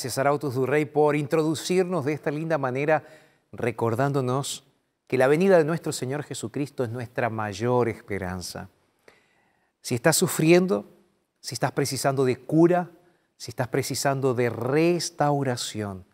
[0.00, 3.04] Gracias, Arautos Durrey, por introducirnos de esta linda manera,
[3.52, 4.64] recordándonos
[5.06, 8.70] que la venida de nuestro Señor Jesucristo es nuestra mayor esperanza.
[9.82, 10.90] Si estás sufriendo,
[11.42, 12.90] si estás precisando de cura,
[13.36, 16.06] si estás precisando de restauración,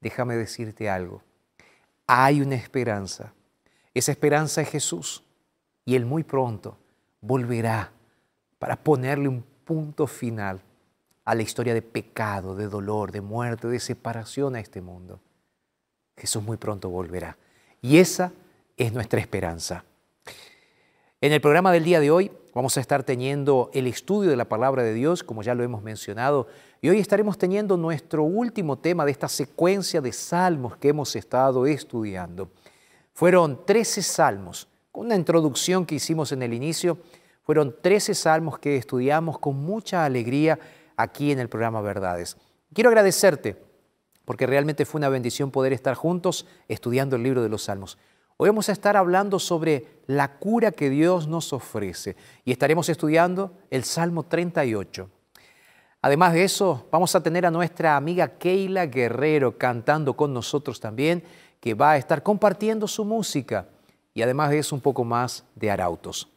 [0.00, 1.20] déjame decirte algo.
[2.06, 3.32] Hay una esperanza.
[3.92, 5.24] Esa esperanza es Jesús.
[5.84, 6.78] Y Él muy pronto
[7.20, 7.90] volverá
[8.60, 10.62] para ponerle un punto final
[11.26, 15.20] a la historia de pecado, de dolor, de muerte, de separación a este mundo.
[16.16, 17.36] Jesús muy pronto volverá.
[17.82, 18.32] Y esa
[18.76, 19.84] es nuestra esperanza.
[21.20, 24.44] En el programa del día de hoy vamos a estar teniendo el estudio de la
[24.44, 26.46] palabra de Dios, como ya lo hemos mencionado,
[26.80, 31.66] y hoy estaremos teniendo nuestro último tema de esta secuencia de salmos que hemos estado
[31.66, 32.50] estudiando.
[33.12, 36.98] Fueron 13 salmos, con una introducción que hicimos en el inicio,
[37.42, 40.58] fueron 13 salmos que estudiamos con mucha alegría
[40.96, 42.36] aquí en el programa Verdades.
[42.72, 43.62] Quiero agradecerte
[44.24, 47.96] porque realmente fue una bendición poder estar juntos estudiando el libro de los Salmos.
[48.36, 53.52] Hoy vamos a estar hablando sobre la cura que Dios nos ofrece y estaremos estudiando
[53.70, 55.08] el Salmo 38.
[56.02, 61.24] Además de eso, vamos a tener a nuestra amiga Keila Guerrero cantando con nosotros también,
[61.60, 63.68] que va a estar compartiendo su música
[64.12, 66.28] y además de eso un poco más de arautos.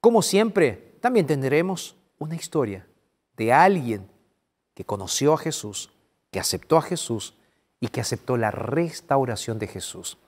[0.00, 2.86] Como siempre, también tendremos una historia
[3.36, 4.08] de alguien
[4.74, 5.90] que conoció a Jesús,
[6.30, 7.34] que aceptó a Jesús
[7.80, 10.18] y que aceptó la restauración de Jesús.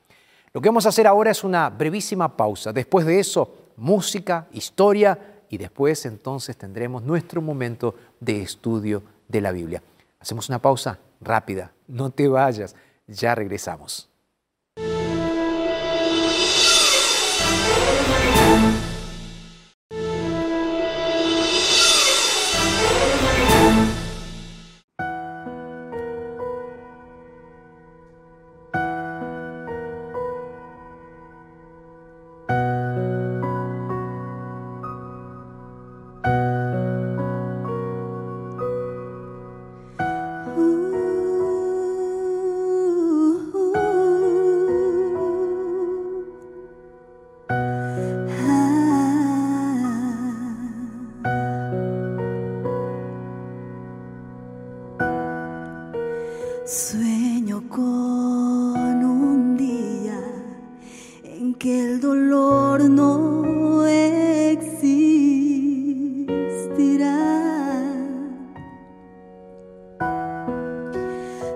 [0.53, 2.73] Lo que vamos a hacer ahora es una brevísima pausa.
[2.73, 9.53] Después de eso, música, historia y después entonces tendremos nuestro momento de estudio de la
[9.53, 9.83] Biblia.
[10.21, 12.75] Hacemos una pausa rápida, no te vayas,
[13.07, 14.08] ya regresamos.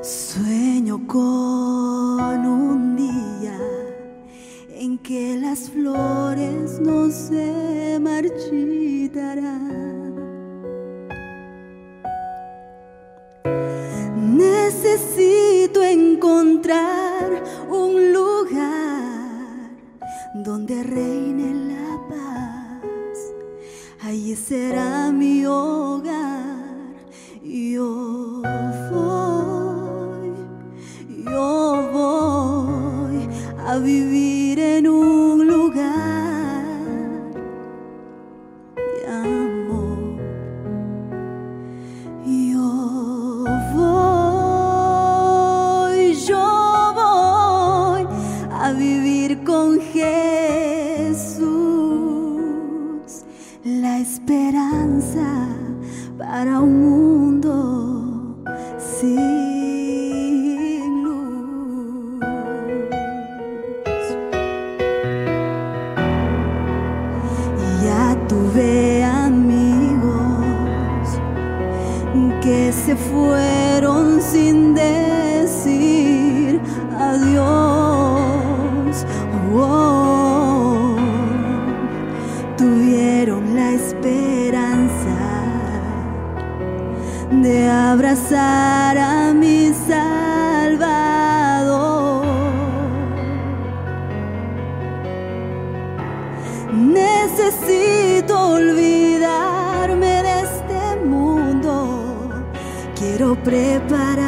[0.02, 3.56] Sueño con un día
[4.69, 9.62] en que las flores no se marchitarán.
[14.37, 19.70] Necesito encontrar un lugar
[20.34, 23.19] donde reine la paz.
[24.00, 25.92] Allí será mi hogar.
[103.44, 104.22] Quiero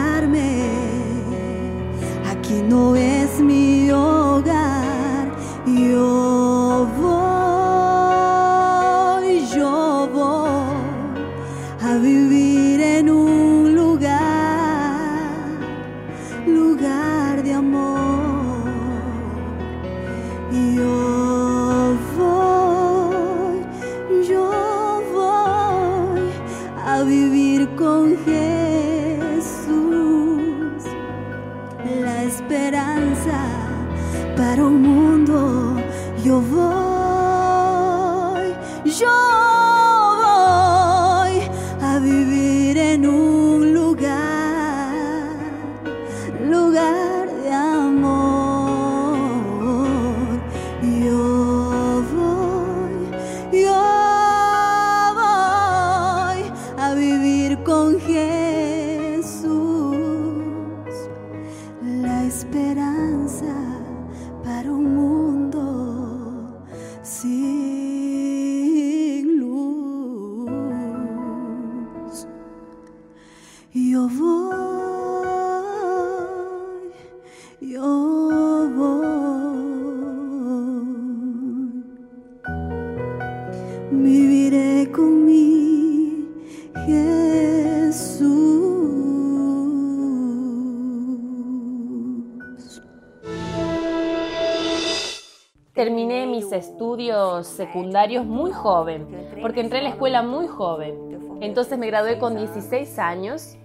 [96.25, 99.07] Terminé mis estudios secundarios muy joven,
[99.43, 101.39] porque entré a la escuela muy joven.
[101.41, 103.57] Entonces me gradué con 16 años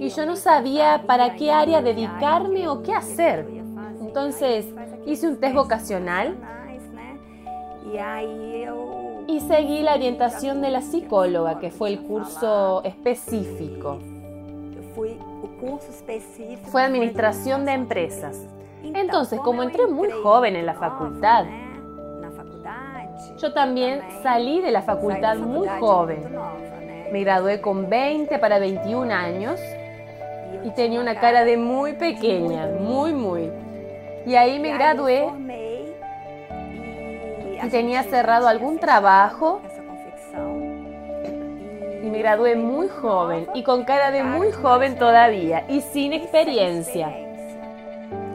[0.00, 3.46] y yo no sabía para qué área dedicarme o qué hacer.
[4.00, 4.66] Entonces
[5.06, 6.36] hice un test vocacional
[7.96, 13.98] eu y seguí la orientación de la psicóloga, que fue el curso específico.
[16.70, 18.46] Fue administración de empresas.
[18.82, 21.46] Entonces, como entré muy joven en la facultad,
[23.38, 26.24] yo también salí de la facultad muy joven.
[27.12, 29.60] Me gradué con 20 para 21 años
[30.64, 33.50] y tenía una cara de muy pequeña, muy, muy.
[34.26, 35.28] Y ahí me gradué
[37.62, 39.60] y tenía cerrado algún trabajo
[42.02, 47.14] y me gradué muy joven y con cara de muy joven todavía y sin experiencia.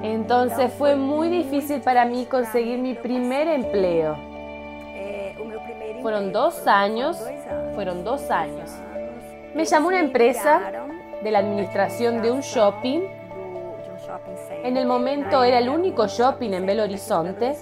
[0.02, 4.29] Entonces fue muy difícil para mí conseguir mi primer empleo.
[6.02, 7.18] Fueron dos años,
[7.76, 8.72] fueron dos años.
[9.54, 10.62] Me llamó una empresa
[11.22, 13.02] de la administración de un shopping.
[14.64, 17.56] En el momento era el único shopping en Belo Horizonte.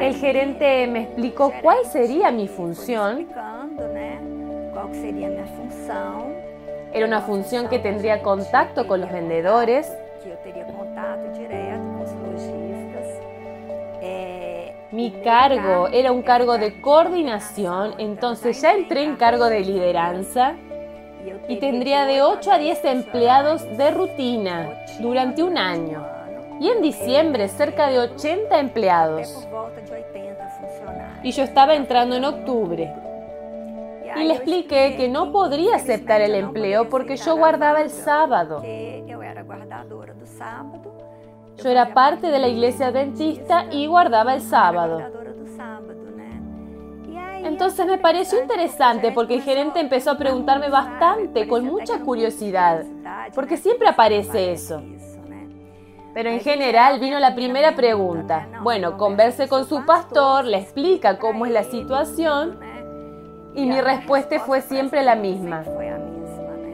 [0.00, 3.28] El gerente me explicó cuál sería mi función.
[6.92, 9.92] Era una función que tendría contacto con los vendedores,
[14.98, 20.56] Mi cargo era un cargo de coordinación, entonces ya entré en cargo de lideranza
[21.48, 26.04] y tendría de 8 a 10 empleados de rutina durante un año.
[26.58, 29.46] Y en diciembre cerca de 80 até empleados.
[29.48, 31.18] por volta de 80 funcionários.
[31.24, 32.92] y yo estaba entrando en octubre.
[34.16, 38.62] Y le expliqué que no podría aceptar el empleo porque yo guardaba el sábado.
[41.62, 45.02] Yo era parte de la iglesia adventista y guardaba el sábado.
[47.42, 52.84] Entonces me pareció interesante porque el gerente empezó a preguntarme bastante, con mucha curiosidad,
[53.34, 54.82] porque siempre aparece eso.
[56.14, 58.48] Pero en general vino la primera pregunta.
[58.62, 62.58] Bueno, converse con su pastor, le explica cómo es la situación
[63.54, 65.64] y mi respuesta fue siempre la misma.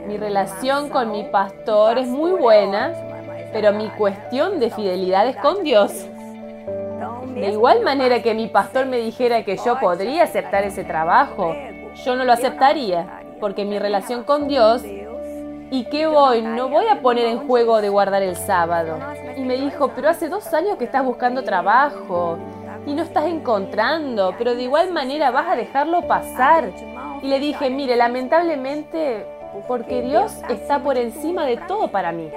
[0.06, 2.92] Mi relación con mi pastor es muy buena,
[3.54, 6.06] pero mi cuestión de fidelidad es con Dios.
[7.34, 11.54] De igual manera que mi pastor me dijera que yo podría aceptar ese trabajo,
[12.04, 17.00] yo no lo aceptaría, porque mi relación con Dios y que voy, no voy a
[17.00, 18.98] poner en juego de guardar el sábado.
[19.36, 22.36] Y me dijo, pero hace dos años que estás buscando trabajo
[22.86, 26.72] y no estás encontrando, pero de igual manera vas a dejarlo pasar.
[27.22, 29.24] Y le dije, mire, lamentablemente,
[29.68, 32.30] porque Dios está por encima de todo para mí.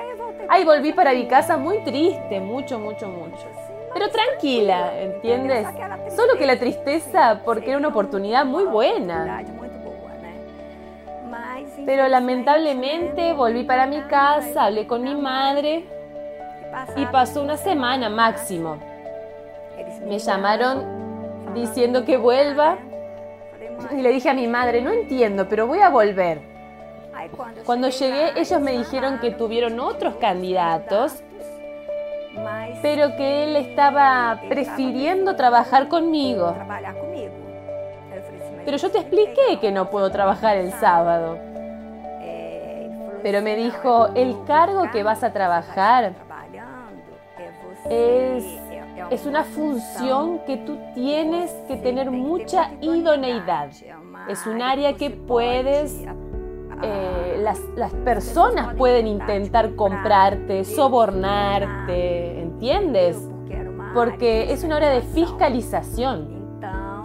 [0.50, 3.46] Ahí volví para mi casa muy triste, mucho, mucho, mucho.
[3.94, 5.68] Pero tranquila, ¿entiendes?
[6.16, 9.44] Solo que la tristeza porque era una oportunidad muy buena.
[11.86, 15.86] Pero lamentablemente volví para mi casa, hablé con mi madre
[16.96, 18.78] y pasó una semana máximo.
[20.06, 22.78] Me llamaron diciendo que vuelva
[23.92, 26.57] y le dije a mi madre, no entiendo, pero voy a volver.
[27.66, 31.24] Cuando llegué, ellos me dijeron que tuvieron otros candidatos,
[32.82, 36.56] pero que él estaba prefiriendo trabajar conmigo.
[38.66, 41.38] Pero yo te expliqué que no puedo trabajar el sábado.
[43.24, 46.14] Pero me dijo, el cargo que vas a trabajar
[47.90, 48.46] es,
[49.10, 53.70] es una función que tú tienes que tener mucha idoneidad.
[54.30, 56.06] Es un área que puedes,
[56.84, 63.18] eh, las, las personas pueden intentar comprarte, sobornarte, ¿entiendes?
[63.94, 66.38] Porque es una área de fiscalización.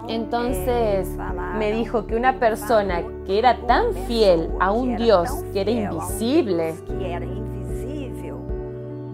[0.07, 1.09] Entonces
[1.57, 6.75] me dijo que una persona que era tan fiel a un Dios que era invisible,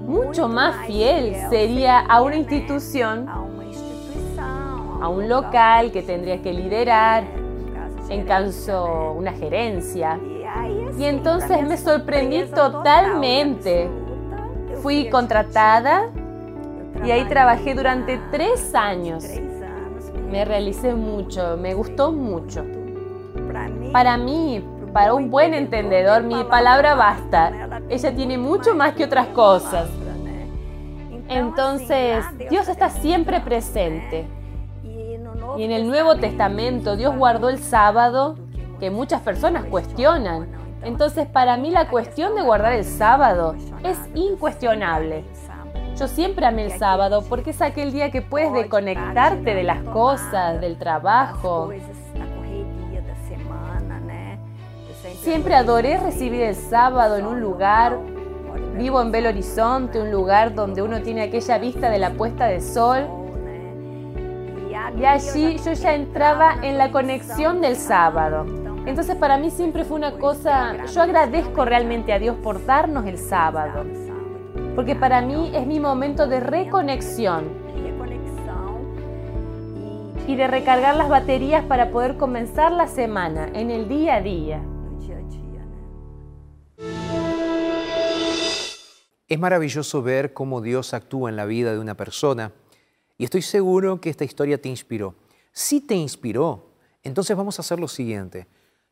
[0.08, 3.28] mucho más fiel sería a una institución,
[5.02, 7.24] a un local que tendría que liderar,
[8.10, 10.20] en caso una gerencia.
[10.98, 13.90] Y entonces me sorprendí totalmente.
[14.82, 16.10] Fui contratada
[17.06, 19.26] y ahí trabajé durante tres años.
[20.30, 22.66] Me realicé mucho, me gustó mucho.
[23.92, 24.64] Para mí,
[24.94, 27.82] para un buen entendedor, mi palabra basta.
[27.90, 29.90] Ella tiene mucho más que otras cosas.
[31.30, 34.28] Entonces, Dios está siempre presente.
[35.58, 38.36] Y en el Nuevo Testamento Dios guardó el sábado
[38.80, 40.48] que muchas personas cuestionan.
[40.84, 45.26] Entonces, para mí la cuestión de guardar el sábado es incuestionable.
[45.98, 50.62] Yo siempre amé el sábado porque es aquel día que puedes desconectarte de las cosas,
[50.62, 51.70] del trabajo.
[55.22, 57.98] Siempre adoré recibir el sábado en un lugar.
[58.78, 62.62] Vivo en Belo Horizonte, un lugar donde uno tiene aquella vista de la puesta de
[62.62, 63.06] sol.
[64.98, 68.69] Y allí yo ya entraba en la conexión del sábado.
[68.86, 73.18] Entonces para mí siempre fue una cosa, yo agradezco realmente a Dios por darnos el
[73.18, 73.86] sábado
[74.80, 77.50] porque para mí es mi momento de reconexión
[80.26, 84.64] y de recargar las baterías para poder comenzar la semana en el día a día.
[89.28, 92.54] Es maravilloso ver cómo Dios actúa en la vida de una persona
[93.18, 95.16] y estoy seguro que esta historia te inspiró.
[95.52, 96.72] Si te inspiró,
[97.04, 98.48] entonces vamos a hacer lo siguiente.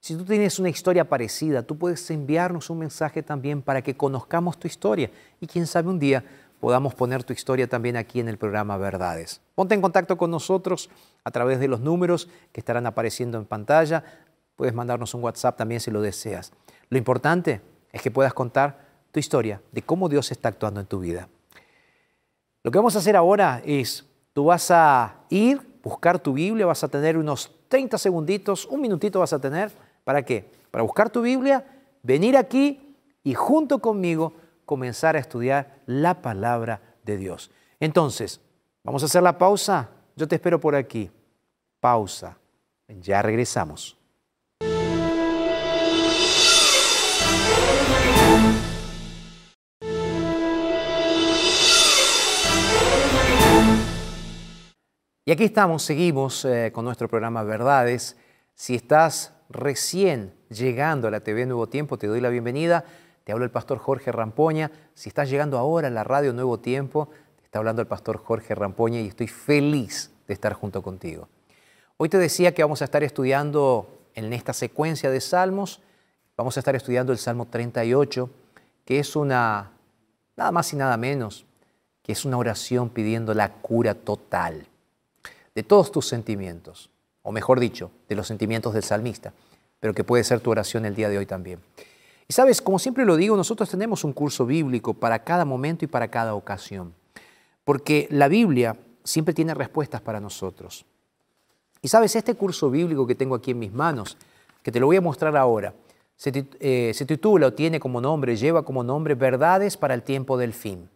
[0.08, 4.58] Si tú tienes una historia parecida, tú puedes enviarnos un mensaje también para que conozcamos
[4.58, 5.12] tu historia
[5.42, 6.24] y quién sabe un día
[6.62, 9.42] podamos poner tu historia también aquí en el programa Verdades.
[9.54, 10.90] Ponte en contacto con nosotros
[11.26, 14.02] a través de los números que estarán apareciendo en pantalla.
[14.56, 16.54] Puedes mandarnos un WhatsApp también si lo deseas.
[16.90, 17.60] Lo importante
[17.92, 21.28] es que puedas contar tu historia de cómo Dios está actuando en tu vida.
[22.64, 26.86] Lo que vamos a hacer ahora es, tú vas a ir, buscar tu Biblia, vas
[26.86, 30.50] a tener unos 30 segunditos, un minutito vas a tener ¿Para qué?
[30.72, 31.66] Para buscar tu Biblia,
[32.02, 32.96] venir aquí
[33.26, 37.52] y junto conmigo comenzar a estudiar la palabra de Dios.
[37.82, 38.40] Entonces,
[38.86, 39.90] vamos a hacer la pausa.
[40.16, 41.12] Yo te espero por aquí.
[41.82, 42.38] Pausa.
[42.88, 43.98] Ya regresamos.
[55.26, 58.16] Y aquí estamos, seguimos eh, con nuestro programa Verdades.
[58.56, 62.86] Si estás recién llegando a la TV Nuevo Tiempo, te doy la bienvenida.
[63.24, 64.72] Te hablo el pastor Jorge Rampoña.
[64.94, 68.56] Si estás llegando ahora a la radio Nuevo Tiempo, te está hablando el pastor Jorge
[68.56, 71.28] Rampoña y estoy feliz de estar junto contigo.
[71.98, 75.82] Hoy te decía que vamos a estar estudiando en esta secuencia de salmos,
[76.36, 78.30] vamos a estar estudiando el Salmo 38,
[78.86, 79.72] que es una,
[80.36, 81.46] nada más y nada menos,
[82.02, 84.68] que es una oración pidiendo la cura total
[85.54, 86.92] de todos tus sentimientos,
[87.28, 89.34] o mejor dicho, de los sentimientos del salmista,
[89.82, 91.60] pero que puede ser tu oración el día de hoy también.
[92.26, 95.90] Y sabes, como siempre lo digo, nosotros tenemos un curso bíblico para cada momento y
[95.90, 96.94] para cada ocasión,
[97.66, 100.86] porque la Biblia siempre tiene respuestas para nosotros.
[101.82, 104.18] Y sabes, este curso bíblico que tengo aquí en mis manos,
[104.64, 105.74] que te lo voy a mostrar ahora,
[106.16, 106.32] se,
[106.62, 110.90] eh, titula o tiene como nombre, lleva como nombre Verdades para el tiempo del fin.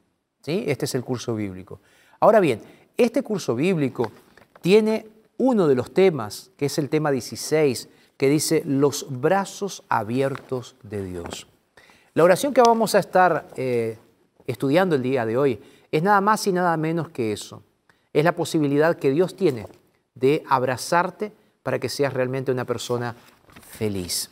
[0.43, 0.63] ¿Sí?
[0.65, 1.81] Este es el curso bíblico.
[2.21, 2.61] Ahora bien,
[2.95, 4.13] este curso bíblico
[4.61, 5.07] tiene
[5.41, 11.03] uno de los temas, que es el tema 16, que dice los brazos abiertos de
[11.03, 11.47] Dios.
[12.13, 13.97] La oración que vamos a estar eh,
[14.45, 15.59] estudiando el día de hoy
[15.91, 17.63] es nada más y nada menos que eso.
[18.13, 19.65] Es la posibilidad que Dios tiene
[20.13, 21.31] de abrazarte
[21.63, 23.15] para que seas realmente una persona
[23.67, 24.29] feliz.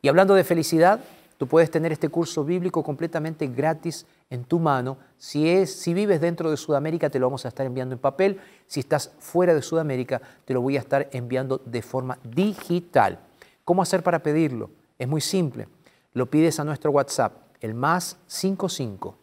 [0.00, 1.00] Y hablando de felicidad,
[1.42, 4.96] tú puedes tener este curso bíblico completamente gratis en tu mano.
[5.18, 8.40] Si, es, si vives dentro de Sudamérica, te lo vamos a estar enviando en papel.
[8.68, 13.18] Si estás fuera de Sudamérica, te lo voy a estar enviando de forma digital.
[13.64, 14.70] ¿Cómo hacer para pedirlo?
[14.96, 15.66] Es muy simple.
[16.12, 19.18] Lo pides a nuestro WhatsApp, el más 55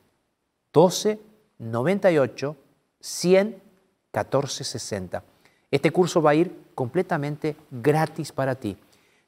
[0.74, 1.22] 12
[1.58, 2.56] 98
[3.00, 3.62] 100
[4.12, 5.24] 14 60.
[5.72, 8.76] Este curso va a ir completamente gratis para ti.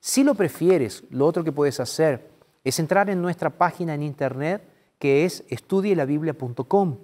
[0.01, 2.30] Si lo prefieres, lo otro que puedes hacer
[2.63, 4.63] es entrar en nuestra página en internet
[4.99, 6.97] que es estudielabiblia.com.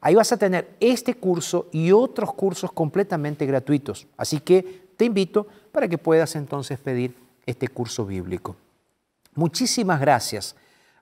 [0.00, 4.06] Ahí vas a tener este curso y otros cursos completamente gratuitos.
[4.16, 7.14] Así que te invito para que puedas entonces pedir
[7.46, 8.54] este curso bíblico.
[9.34, 10.54] Muchísimas gracias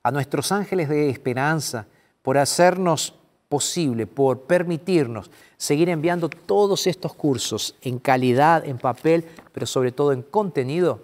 [0.03, 1.87] a nuestros ángeles de esperanza
[2.23, 3.15] por hacernos
[3.49, 10.13] posible, por permitirnos seguir enviando todos estos cursos en calidad, en papel, pero sobre todo
[10.13, 11.03] en contenido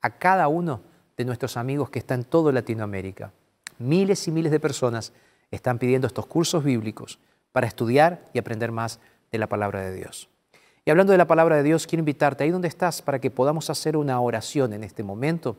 [0.00, 0.80] a cada uno
[1.16, 3.32] de nuestros amigos que están en toda Latinoamérica.
[3.78, 5.12] Miles y miles de personas
[5.50, 7.18] están pidiendo estos cursos bíblicos
[7.52, 9.00] para estudiar y aprender más
[9.30, 10.28] de la palabra de Dios.
[10.84, 13.70] Y hablando de la palabra de Dios, quiero invitarte ahí donde estás para que podamos
[13.70, 15.56] hacer una oración en este momento,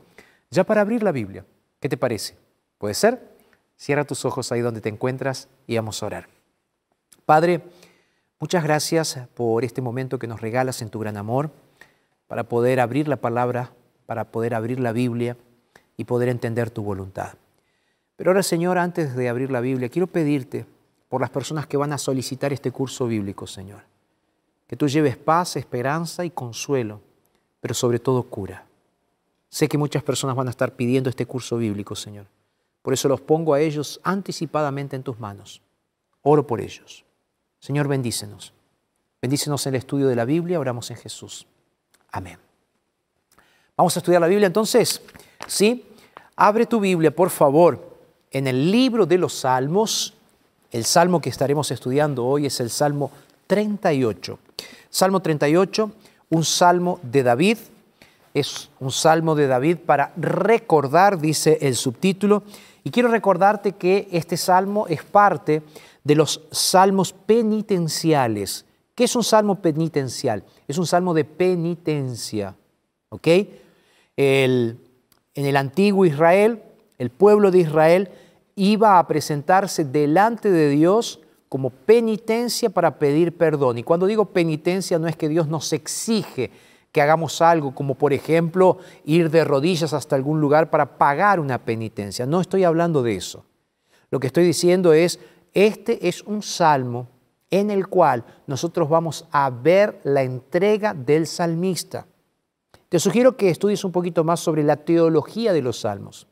[0.52, 1.46] ya para abrir la Biblia.
[1.80, 2.38] ¿Qué te parece?
[2.78, 3.36] ¿Puede ser?
[3.78, 6.28] Cierra tus ojos ahí donde te encuentras y vamos a orar.
[7.26, 7.62] Padre,
[8.40, 11.50] muchas gracias por este momento que nos regalas en tu gran amor
[12.28, 13.72] para poder abrir la palabra,
[14.06, 15.38] para poder abrir la Biblia
[15.98, 17.34] y poder entender tu voluntad.
[18.16, 20.66] Pero ahora, Señor, antes de abrir la Biblia, quiero pedirte
[21.10, 23.84] por las personas que van a solicitar este curso bíblico, Señor.
[24.68, 27.02] Que tú lleves paz, esperanza y consuelo,
[27.60, 28.66] pero sobre todo cura.
[29.50, 32.26] Sé que muchas personas van a estar pidiendo este curso bíblico, Señor.
[32.82, 35.62] Por eso los pongo a ellos anticipadamente en tus manos.
[36.22, 37.06] Oro por ellos.
[37.60, 38.54] Señor, bendícenos.
[39.22, 41.48] Bendícenos en el estudio de la Biblia, oramos en Jesús.
[42.12, 42.38] Amén.
[43.76, 45.02] Vamos a estudiar la Biblia entonces.
[45.48, 45.86] ¿Sí?
[46.36, 47.98] Abre tu Biblia, por favor,
[48.32, 50.14] en el libro de los Salmos,
[50.72, 53.12] el salmo que estaremos estudiando hoy es el Salmo
[53.48, 54.38] 38.
[54.90, 55.92] Salmo 38,
[56.30, 57.58] un salmo de David,
[58.34, 62.44] es un salmo de David para recordar, dice el subtítulo,
[62.84, 65.64] y quiero recordarte que este salmo es parte
[66.04, 68.66] de los salmos penitenciales.
[68.94, 70.44] ¿Qué es un salmo penitencial?
[70.68, 72.56] Es un salmo de penitencia.
[73.10, 73.28] ¿Ok?
[75.36, 76.64] En el antiguo Israel,
[76.98, 78.10] el pueblo de Israel
[78.56, 81.20] iba a presentarse delante de Dios
[81.50, 83.78] como penitencia para pedir perdón.
[83.78, 86.52] Y cuando digo penitencia no es que Dios nos exige
[86.92, 91.58] que hagamos algo, como por ejemplo ir de rodillas hasta algún lugar para pagar una
[91.58, 92.26] penitencia.
[92.26, 93.46] No estoy hablando de eso.
[94.10, 95.20] Lo que estoy diciendo es,
[95.54, 97.10] este es un salmo
[97.52, 102.06] en el cual nosotros vamos a ver la entrega del salmista.
[102.90, 106.28] Te sugiero que estudies un poquito más sobre la teología de los salmos.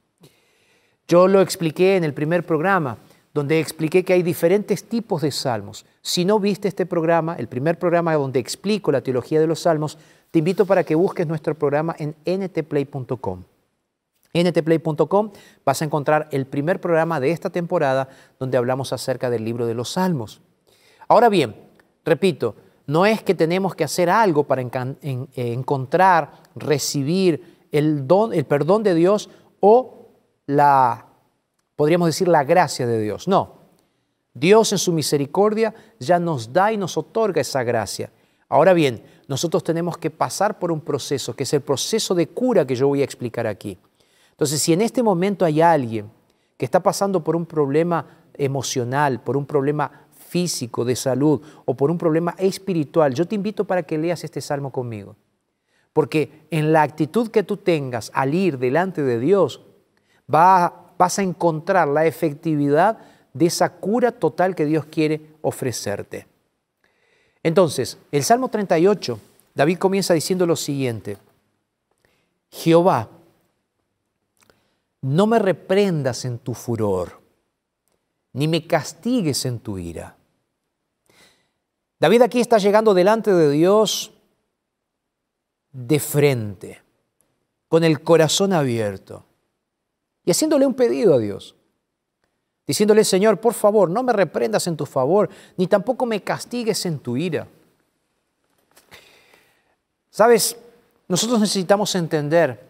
[1.08, 2.98] Yo lo expliqué en el primer programa,
[3.34, 5.86] donde expliqué que hay diferentes tipos de salmos.
[6.02, 9.98] Si no viste este programa, el primer programa donde explico la teología de los salmos,
[10.32, 13.44] te invito para que busques nuestro programa en ntplay.com.
[14.34, 15.32] ntplay.com
[15.66, 19.74] vas a encontrar el primer programa de esta temporada donde hablamos acerca del libro de
[19.74, 20.42] los salmos.
[21.08, 21.56] Ahora bien,
[22.06, 28.46] repito, no es que tenemos que hacer algo para eh, encontrar, recibir el, don, el
[28.46, 30.10] perdón de Dios o
[30.46, 31.06] la,
[31.76, 33.28] podríamos decir, la gracia de Dios.
[33.28, 33.56] No,
[34.34, 38.12] Dios en su misericordia ya nos da y nos otorga esa gracia.
[38.50, 42.65] Ahora bien, nosotros tenemos que pasar por un proceso, que es el proceso de cura
[42.67, 43.78] que yo voy a explicar aquí.
[44.32, 46.12] Entonces, si en este momento hay alguien
[46.58, 50.03] que está pasando por un problema emocional, por un problema
[50.34, 54.41] físico de salud o por un problema espiritual, yo te invito para que leas este
[54.41, 55.15] salmo conmigo.
[55.93, 59.62] Porque en la actitud que tú tengas al ir delante de Dios,
[60.26, 62.98] vas a encontrar la efectividad
[63.32, 66.26] de esa cura total que Dios quiere ofrecerte.
[67.43, 69.19] Entonces, el Salmo 38,
[69.54, 71.19] David comienza diciendo lo siguiente,
[72.50, 73.08] Jehová,
[75.02, 77.22] no me reprendas en tu furor,
[78.32, 80.17] ni me castigues en tu ira.
[82.04, 84.12] David aquí está llegando delante de Dios
[85.72, 86.82] de frente,
[87.70, 89.24] con el corazón abierto
[90.26, 91.56] y haciéndole un pedido a Dios,
[92.68, 97.00] diciéndole, Señor, por favor, no me reprendas en tu favor, ni tampoco me castigues en
[97.00, 97.48] tu ira.
[100.10, 100.58] Sabes,
[101.08, 102.68] nosotros necesitamos entender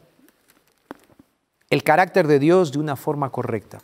[1.72, 3.82] el carácter de Dios de una forma correcta.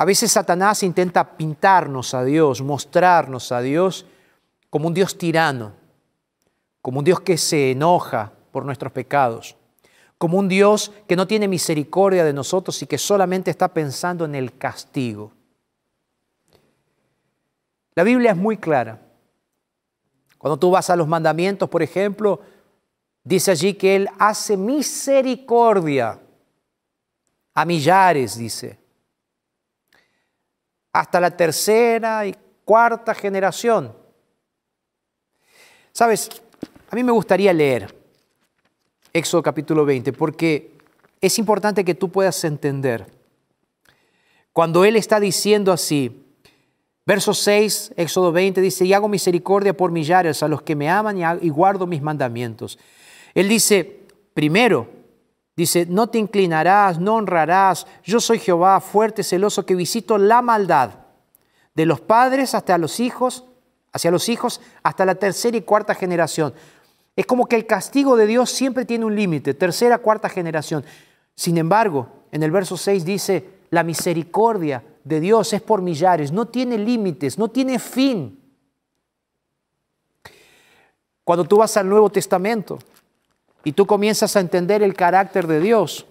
[0.00, 4.06] A veces Satanás intenta pintarnos a Dios, mostrarnos a Dios
[4.70, 5.72] como un Dios tirano,
[6.80, 9.56] como un Dios que se enoja por nuestros pecados,
[10.16, 14.36] como un Dios que no tiene misericordia de nosotros y que solamente está pensando en
[14.36, 15.32] el castigo.
[17.96, 19.02] La Biblia es muy clara.
[20.38, 22.40] Cuando tú vas a los mandamientos, por ejemplo,
[23.24, 26.20] dice allí que Él hace misericordia
[27.52, 28.78] a millares, dice,
[30.92, 33.94] hasta la tercera y cuarta generación.
[35.92, 36.30] Sabes,
[36.90, 37.94] a mí me gustaría leer
[39.12, 40.78] Éxodo capítulo 20 porque
[41.20, 43.06] es importante que tú puedas entender.
[44.52, 46.24] Cuando Él está diciendo así,
[47.06, 51.18] verso 6, Éxodo 20 dice, y hago misericordia por millares a los que me aman
[51.40, 52.78] y guardo mis mandamientos.
[53.34, 54.00] Él dice,
[54.34, 54.97] primero,
[55.58, 60.90] dice, no te inclinarás, no honrarás, yo soy Jehová, fuerte, celoso, que visito la maldad
[61.74, 63.44] de los padres hasta los hijos,
[63.92, 66.54] hacia los hijos, hasta la tercera y cuarta generación.
[67.16, 70.84] Es como que el castigo de Dios siempre tiene un límite, tercera, cuarta generación.
[71.34, 76.46] Sin embargo, en el verso 6 dice, la misericordia de Dios es por millares, no
[76.46, 78.40] tiene límites, no tiene fin.
[81.24, 82.78] Cuando tú vas al Nuevo Testamento
[83.64, 86.06] y tú comienzas a entender el carácter de Dios,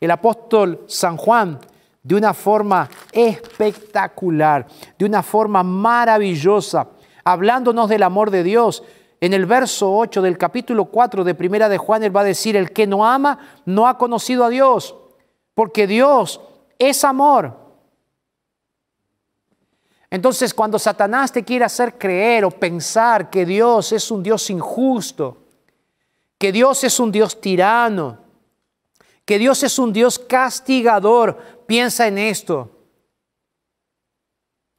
[0.00, 1.58] el apóstol San Juan,
[2.02, 4.66] de una forma espectacular,
[4.98, 6.88] de una forma maravillosa,
[7.24, 8.82] hablándonos del amor de Dios,
[9.20, 12.56] en el verso 8 del capítulo 4 de Primera de Juan, él va a decir,
[12.56, 14.96] el que no ama no ha conocido a Dios,
[15.54, 16.40] porque Dios
[16.78, 17.56] es amor.
[20.10, 25.41] Entonces, cuando Satanás te quiere hacer creer o pensar que Dios es un Dios injusto,
[26.42, 28.18] que Dios es un Dios tirano,
[29.24, 32.80] que Dios es un Dios castigador, piensa en esto.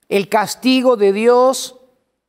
[0.09, 1.79] El castigo de Dios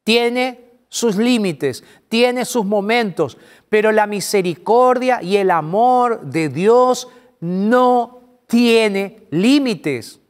[0.04, 3.36] tiene sus límites, tiene sus momentos,
[3.68, 7.08] pero la misericordia y el amor de Dios
[7.40, 10.20] no tiene límites.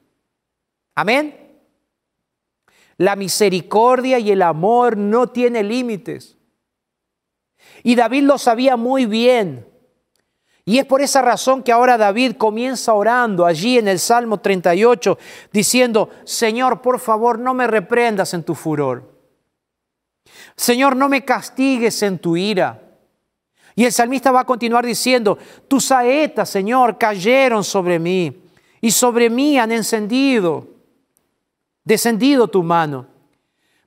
[0.94, 1.60] Amén.
[2.96, 6.33] La misericordia y el amor no tiene límites.
[7.82, 9.66] Y David lo sabía muy bien.
[10.66, 15.18] Y es por esa razón que ahora David comienza orando allí en el Salmo 38,
[15.52, 19.12] diciendo, Señor, por favor, no me reprendas en tu furor.
[20.56, 22.80] Señor, no me castigues en tu ira.
[23.74, 25.36] Y el salmista va a continuar diciendo,
[25.68, 28.42] tus saetas, Señor, cayeron sobre mí
[28.80, 30.68] y sobre mí han encendido,
[31.82, 33.06] descendido tu mano.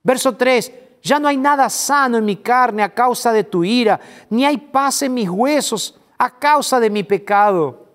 [0.04, 0.72] Verso 3,
[1.08, 4.58] ya no hay nada sano en mi carne a causa de tu ira, ni hay
[4.58, 7.86] paz en mis huesos a causa de mi pecado.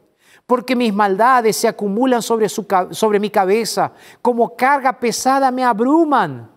[0.46, 6.50] Porque mis maldades se acumulan sobre, su, sobre mi cabeza, como carga pesada me abruman.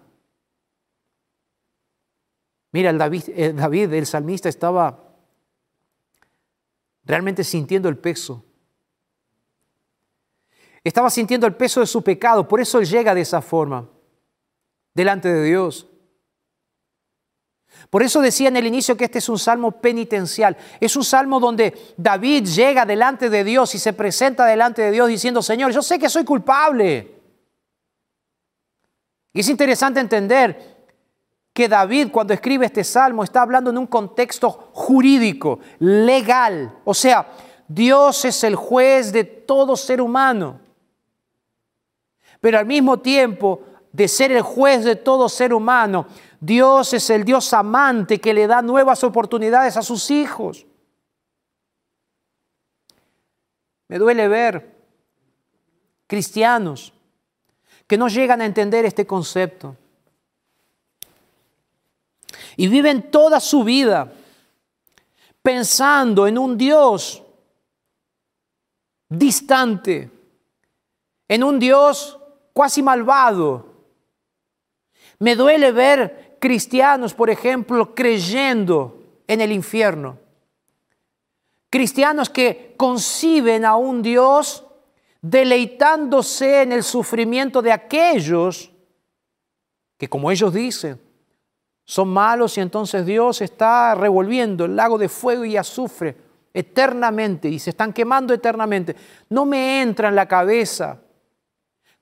[2.72, 5.00] Mira, el David, el David, el salmista, estaba
[7.04, 8.44] realmente sintiendo el peso.
[10.84, 13.90] Estaba sintiendo el peso de su pecado, por eso él llega de esa forma,
[14.94, 15.90] delante de Dios.
[17.90, 20.58] Por eso decía en el inicio que este es un salmo penitencial.
[20.80, 25.08] Es un salmo donde David llega delante de Dios y se presenta delante de Dios
[25.08, 27.16] diciendo, Señor, yo sé que soy culpable.
[29.34, 30.76] Y es interesante entender
[31.54, 36.80] que David cuando escribe este salmo está hablando en un contexto jurídico, legal.
[36.84, 37.28] O sea,
[37.68, 40.60] Dios es el juez de todo ser humano.
[42.42, 43.62] Pero al mismo tiempo
[43.92, 46.08] de ser el juez de todo ser humano,
[46.46, 50.68] Dios es el Dios amante que le da nuevas oportunidades a sus hijos.
[53.88, 54.76] Me duele ver
[56.06, 56.94] cristianos
[57.88, 59.76] que no llegan a entender este concepto
[62.56, 64.12] y viven toda su vida
[65.42, 67.24] pensando en un Dios
[69.10, 70.12] distante,
[71.28, 72.20] en un Dios
[72.54, 73.74] cuasi malvado.
[75.18, 80.18] Me duele ver cristianos, por ejemplo, creyendo en el infierno.
[81.70, 84.64] Cristianos que conciben a un Dios
[85.22, 88.72] deleitándose en el sufrimiento de aquellos
[89.98, 91.02] que, como ellos dicen,
[91.84, 96.16] son malos y entonces Dios está revolviendo el lago de fuego y azufre
[96.54, 98.96] eternamente y se están quemando eternamente.
[99.30, 101.00] No me entra en la cabeza.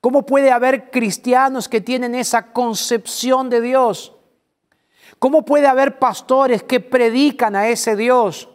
[0.00, 4.13] ¿Cómo puede haber cristianos que tienen esa concepción de Dios?
[5.24, 8.46] ¿Cómo puede haber pastores que predican a ese Dios?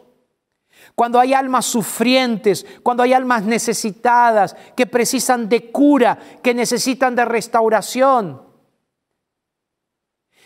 [0.94, 7.24] Cuando hay almas sufrientes, cuando hay almas necesitadas, que precisan de cura, que necesitan de
[7.24, 8.40] restauración.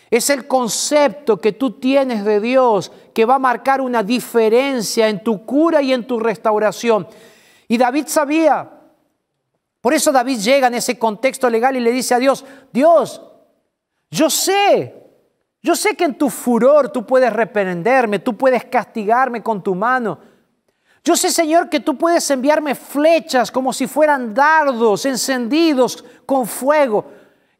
[0.09, 5.23] Es el concepto que tú tienes de Dios que va a marcar una diferencia en
[5.23, 7.07] tu cura y en tu restauración.
[7.67, 8.67] Y David sabía.
[9.79, 13.21] Por eso David llega en ese contexto legal y le dice a Dios, Dios,
[14.09, 15.04] yo sé,
[15.65, 20.19] yo sé que en tu furor tú puedes reprenderme, tú puedes castigarme con tu mano.
[21.03, 27.05] Yo sé, Señor, que tú puedes enviarme flechas como si fueran dardos encendidos con fuego,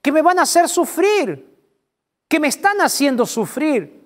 [0.04, 1.56] que me van a hacer sufrir
[2.28, 4.04] que me están haciendo sufrir.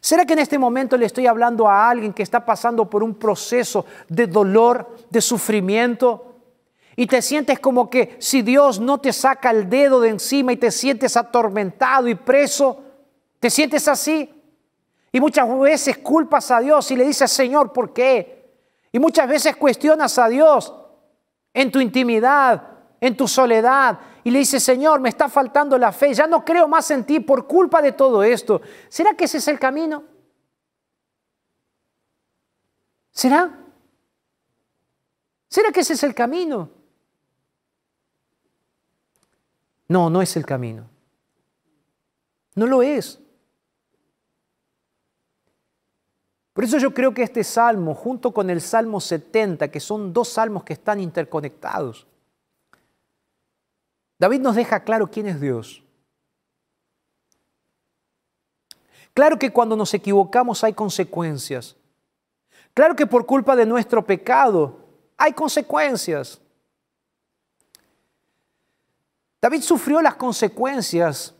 [0.00, 3.14] ¿Será que en este momento le estoy hablando a alguien que está pasando por un
[3.14, 6.36] proceso de dolor, de sufrimiento?
[6.94, 10.56] Y te sientes como que si Dios no te saca el dedo de encima y
[10.56, 12.84] te sientes atormentado y preso,
[13.40, 14.34] ¿te sientes así?
[15.10, 18.38] Y muchas veces culpas a Dios y le dices, Señor, ¿por qué?
[18.92, 20.74] Y muchas veces cuestionas a Dios
[21.54, 22.62] en tu intimidad,
[23.00, 26.68] en tu soledad, y le dice, Señor, me está faltando la fe, ya no creo
[26.68, 28.60] más en ti por culpa de todo esto.
[28.88, 30.04] ¿Será que ese es el camino?
[33.10, 33.58] ¿Será?
[35.48, 36.70] ¿Será que ese es el camino?
[39.88, 40.88] No, no es el camino.
[42.54, 43.20] No lo es.
[46.58, 50.30] Por eso yo creo que este salmo, junto con el Salmo 70, que son dos
[50.30, 52.04] salmos que están interconectados,
[54.18, 55.84] David nos deja claro quién es Dios.
[59.14, 61.76] Claro que cuando nos equivocamos hay consecuencias.
[62.74, 64.80] Claro que por culpa de nuestro pecado
[65.16, 66.40] hay consecuencias.
[69.40, 71.36] David sufrió las consecuencias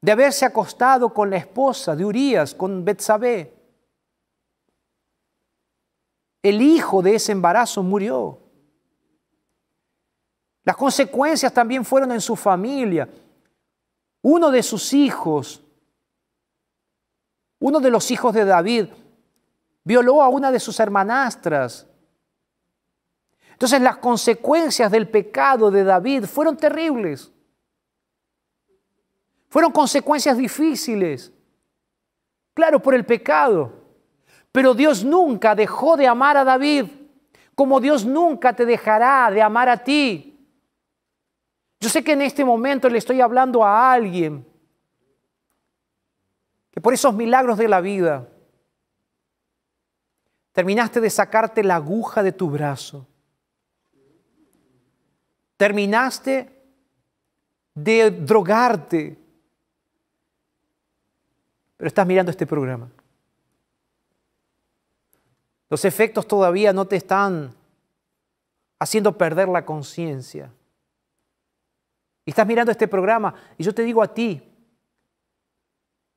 [0.00, 3.54] de haberse acostado con la esposa de Urías, con Betsabé.
[6.42, 8.38] El hijo de ese embarazo murió.
[10.64, 13.08] Las consecuencias también fueron en su familia.
[14.22, 15.62] Uno de sus hijos,
[17.58, 18.86] uno de los hijos de David,
[19.84, 21.86] violó a una de sus hermanastras.
[23.52, 27.30] Entonces las consecuencias del pecado de David fueron terribles.
[29.50, 31.32] Fueron consecuencias difíciles.
[32.54, 33.72] Claro, por el pecado.
[34.52, 36.86] Pero Dios nunca dejó de amar a David,
[37.54, 40.38] como Dios nunca te dejará de amar a ti.
[41.80, 44.46] Yo sé que en este momento le estoy hablando a alguien
[46.70, 48.28] que por esos milagros de la vida
[50.52, 53.06] terminaste de sacarte la aguja de tu brazo.
[55.56, 56.60] Terminaste
[57.74, 59.19] de drogarte.
[61.80, 62.90] Pero estás mirando este programa.
[65.70, 67.54] Los efectos todavía no te están
[68.78, 70.52] haciendo perder la conciencia.
[72.26, 74.46] Y estás mirando este programa y yo te digo a ti,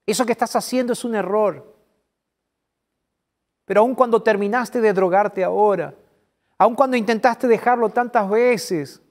[0.06, 1.74] eso que estás haciendo es un error.
[3.64, 5.96] Pero aun cuando terminaste de drogarte ahora,
[6.58, 9.02] aun cuando intentaste dejarlo tantas veces,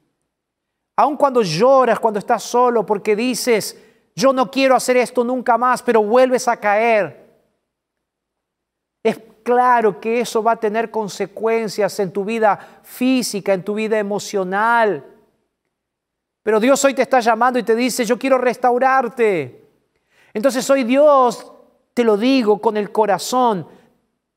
[0.97, 3.82] aun cuando lloras cuando estás solo porque dices,
[4.15, 7.23] yo no quiero hacer esto nunca más, pero vuelves a caer,
[9.03, 13.99] es claro que eso va a tener consecuencias en tu vida física, en tu vida
[13.99, 15.05] emocional.
[16.43, 19.65] Pero Dios hoy te está llamando y te dice, yo quiero restaurarte.
[20.33, 21.53] Entonces hoy Dios,
[21.95, 23.67] te lo digo con el corazón,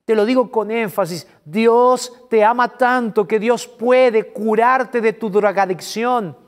[0.05, 5.29] te lo digo con énfasis, Dios te ama tanto que Dios puede curarte de tu
[5.29, 6.44] drogadicción.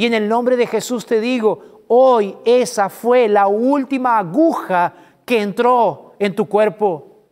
[0.00, 4.94] Y en el nombre de Jesús te digo, hoy esa fue la última aguja
[5.26, 7.28] que entró en tu cuerpo.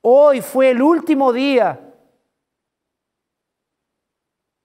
[0.00, 1.94] Hoy fue el último día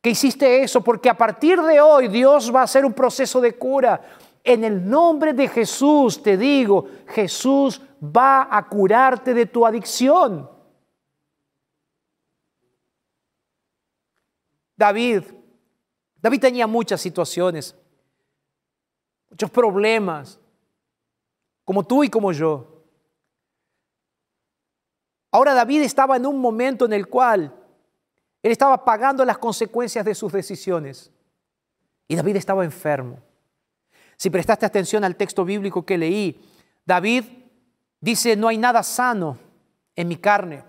[0.02, 3.56] que hiciste eso, porque a partir de hoy Dios va a hacer un proceso de
[3.56, 4.02] cura.
[4.44, 10.50] En el nombre de Jesús te digo, Jesús va a curarte de tu adicción.
[14.76, 15.37] David,
[16.22, 17.76] David tenía muchas situaciones,
[19.30, 20.40] muchos problemas,
[21.64, 22.84] como tú y como yo.
[25.32, 27.54] Ahora David estaba en un momento en el cual
[28.42, 31.12] él estaba pagando las consecuencias de sus decisiones.
[32.08, 33.20] Y David estaba enfermo.
[34.16, 36.42] Si prestaste atención al texto bíblico que leí,
[36.86, 37.26] David
[38.00, 39.38] dice, no hay nada sano
[39.96, 40.64] en mi carne.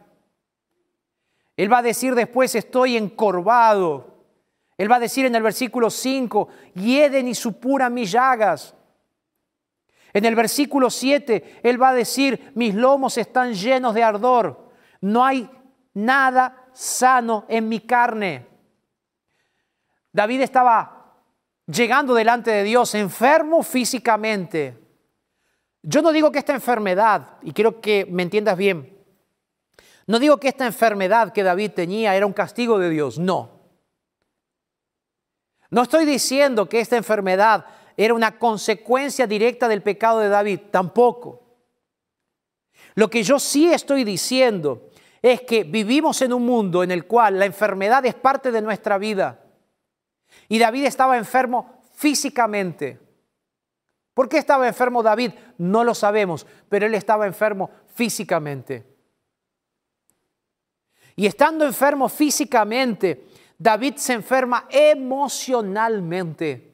[1.57, 4.18] Él va a decir después, estoy encorvado.
[4.79, 8.77] Él va a decir en el versículo 5, hieden y supuran mis llagas.
[10.13, 14.71] En el versículo 7, Él va a decir, mis lomos están llenos de ardor.
[15.01, 15.51] No hay
[15.95, 18.47] nada sano en mi carne.
[20.13, 21.17] David estaba
[21.67, 24.79] llegando delante de Dios enfermo físicamente.
[25.83, 28.97] Yo no digo que esta enfermedad, y quiero que me entiendas bien,
[30.07, 33.58] no digo que esta enfermedad que David tenía era un castigo de Dios, no.
[35.71, 41.43] No estoy diciendo que esta enfermedad era una consecuencia directa del pecado de David, tampoco.
[42.95, 47.39] Lo que yo sí estoy diciendo es que vivimos en un mundo en el cual
[47.39, 49.45] la enfermedad es parte de nuestra vida.
[50.49, 52.99] Y David estaba enfermo físicamente.
[54.15, 55.33] ¿Por qué estaba enfermo David?
[55.59, 58.85] No lo sabemos, pero él estaba enfermo físicamente.
[61.15, 63.27] Y estando enfermo físicamente,
[63.59, 66.73] David se enferma emocionalmente.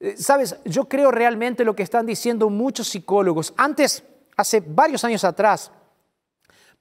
[0.00, 3.54] Eh, Sabes, yo creo realmente lo que están diciendo muchos psicólogos.
[3.56, 4.02] Antes,
[4.36, 5.70] hace varios años atrás,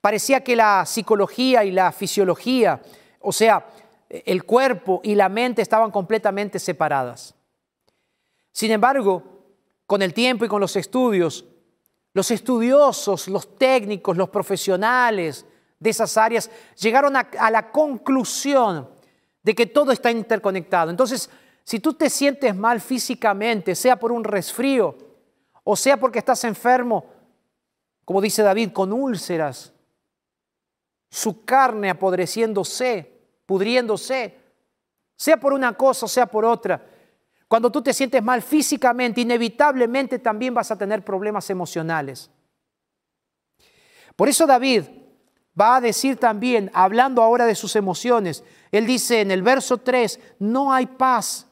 [0.01, 2.81] parecía que la psicología y la fisiología,
[3.19, 3.67] o sea,
[4.09, 7.35] el cuerpo y la mente estaban completamente separadas.
[8.51, 9.23] Sin embargo,
[9.85, 11.45] con el tiempo y con los estudios,
[12.13, 15.45] los estudiosos, los técnicos, los profesionales,
[15.81, 18.87] de esas áreas llegaron a, la conclusión
[19.41, 20.91] de que todo está interconectado.
[20.91, 21.29] Entonces,
[21.63, 24.95] si tú te sientes mal físicamente, sea por un resfrío
[25.63, 27.05] o sea porque estás enfermo,
[28.05, 29.73] como dice David, con úlceras,
[31.09, 34.37] su carne apodreciéndose, pudriéndose,
[35.15, 36.85] sea por una cosa o sea por otra.
[37.47, 42.29] Cuando tú te sientes mal físicamente, inevitablemente también vas a tener problemas emocionales.
[44.15, 45.00] Por eso David
[45.59, 50.19] va a decir también, hablando ahora de sus emociones, él dice en el verso 3,
[50.39, 51.47] no hay paz.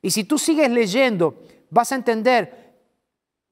[0.00, 2.74] Y si tú sigues leyendo, vas a entender,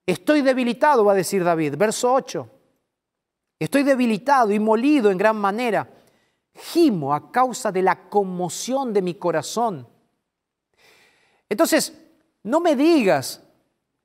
[0.05, 2.51] estoy debilitado, va a decir David, verso 8,
[3.59, 5.89] estoy debilitado y molido en gran manera,
[6.55, 9.87] gimo a causa de la conmoción de mi corazón.
[11.49, 11.97] Entonces,
[12.43, 13.43] no me digas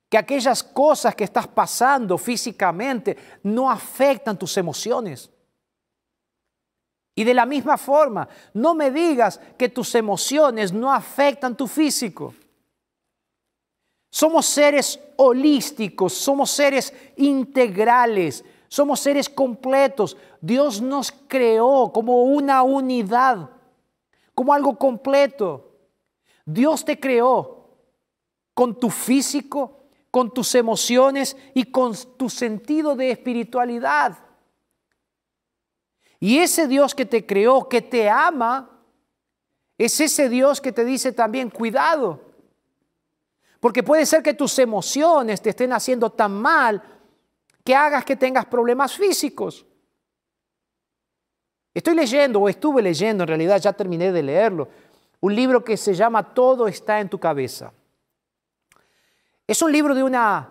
[0.08, 5.30] que aquellas cosas que estás pasando físicamente no afectan tus emociones.
[7.14, 12.34] Y de la misma forma, no me digas que tus emociones no afectan tu físico.
[14.10, 20.16] Somos seres holísticos, somos seres integrales, somos seres completos.
[20.40, 23.50] Dios nos creó como una unidad,
[24.34, 25.72] como algo completo.
[26.44, 27.70] Dios te creó
[28.52, 34.18] con tu físico, con tus emociones y con tu sentido de espiritualidad.
[36.18, 38.70] Y ese Dios que te creó, que te ama,
[39.78, 42.20] es ese Dios que te dice también, cuidado.
[43.60, 46.82] Porque puede ser que tus emociones te estén haciendo tan mal
[47.64, 49.66] que hagas que tengas problemas físicos.
[51.74, 54.68] Estoy leyendo, o estuve leyendo, en realidad ya terminé de leerlo,
[55.20, 57.72] un libro que se llama Todo está en tu cabeza.
[59.46, 60.48] Es un libro de una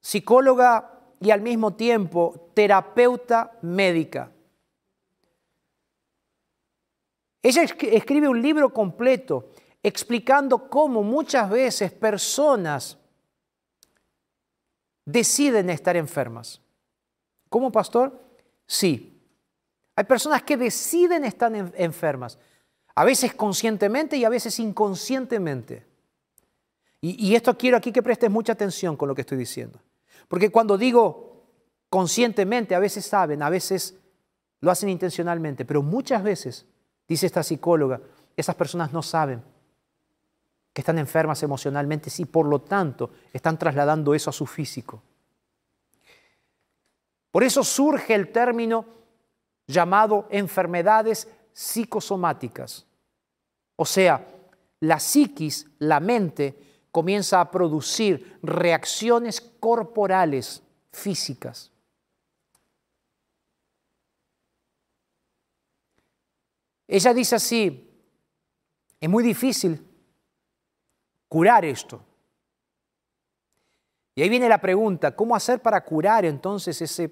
[0.00, 4.30] psicóloga y al mismo tiempo terapeuta médica.
[7.42, 9.50] Ella escribe un libro completo
[9.82, 12.96] explicando cómo muchas veces personas
[15.04, 16.60] deciden estar enfermas.
[17.50, 18.18] ¿Cómo, pastor?
[18.66, 19.20] Sí.
[19.96, 22.38] Hay personas que deciden estar enfermas,
[22.94, 25.93] a veces conscientemente y a veces inconscientemente.
[27.06, 29.78] Y, esto quiero aquí que prestes mucha atención con lo que estoy diciendo.
[30.26, 31.44] Porque cuando digo
[31.90, 33.98] conscientemente, a veces saben, a veces
[34.60, 36.64] lo hacen intencionalmente, pero muchas veces,
[37.06, 38.00] dice esta psicóloga,
[38.34, 39.42] esas personas no saben.
[40.72, 45.02] que están enfermas emocionalmente y por lo tanto están trasladando eso a su físico.
[47.30, 48.86] Por eso surge el término
[49.68, 52.86] llamado enfermedades psicosomáticas.
[53.76, 54.26] O sea,
[54.80, 61.72] la psiquis, la mente, comienza a producir reacciones corporales, físicas.
[66.86, 67.90] Ella dice así,
[69.00, 69.84] es muy difícil
[71.26, 72.00] curar esto.
[74.14, 77.10] Y ahí viene la pregunta, ¿cómo hacer para curar entonces ese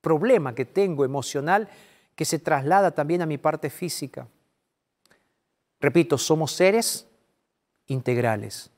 [0.00, 1.68] problema que tengo emocional
[2.14, 4.26] que se traslada también a mi parte física?
[5.78, 7.06] Repito, somos seres
[7.86, 8.70] integrales.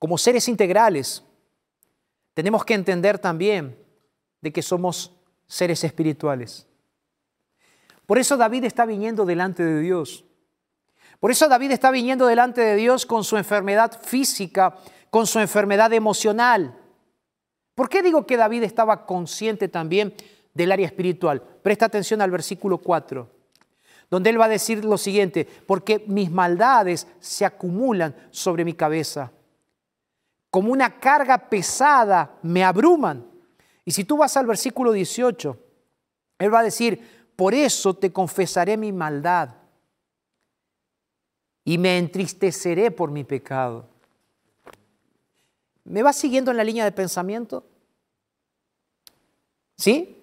[0.00, 1.22] Como seres integrales,
[2.32, 3.76] tenemos que entender también
[4.40, 5.12] de que somos
[5.46, 6.66] seres espirituales.
[8.06, 10.24] Por eso David está viniendo delante de Dios.
[11.20, 14.74] Por eso David está viniendo delante de Dios con su enfermedad física,
[15.10, 16.78] con su enfermedad emocional.
[17.74, 20.14] ¿Por qué digo que David estaba consciente también
[20.54, 21.42] del área espiritual?
[21.62, 23.28] Presta atención al versículo 4,
[24.08, 29.30] donde él va a decir lo siguiente, porque mis maldades se acumulan sobre mi cabeza
[30.50, 33.24] como una carga pesada, me abruman.
[33.84, 35.56] Y si tú vas al versículo 18,
[36.38, 39.56] Él va a decir, por eso te confesaré mi maldad
[41.64, 43.88] y me entristeceré por mi pecado.
[45.84, 47.64] ¿Me vas siguiendo en la línea de pensamiento?
[49.76, 50.22] ¿Sí?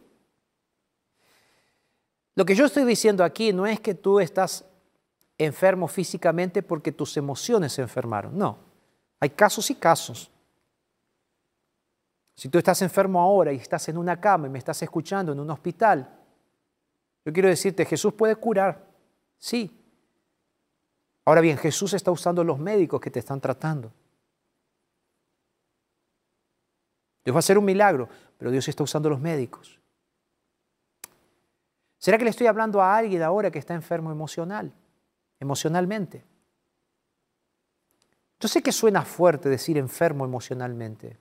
[2.36, 4.66] Lo que yo estoy diciendo aquí no es que tú estás
[5.38, 8.67] enfermo físicamente porque tus emociones se enfermaron, no.
[9.20, 10.32] Hay casos y casos.
[12.36, 15.40] Si tú estás enfermo ahora y estás en una cama y me estás escuchando en
[15.40, 16.08] un hospital,
[17.26, 18.86] yo quiero decirte, Jesús puede curar,
[19.38, 19.84] sí.
[21.26, 23.92] Ahora bien, Jesús está usando los médicos que te están tratando.
[27.26, 28.08] Dios va a hacer un milagro,
[28.38, 29.82] pero Dios está usando los médicos.
[31.98, 34.72] ¿Será que le estoy hablando a alguien ahora que está enfermo emocional,
[35.40, 36.24] emocionalmente?
[38.40, 41.18] Yo sé que suena fuerte decir enfermo emocionalmente,